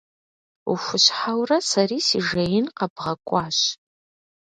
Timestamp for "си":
2.07-2.19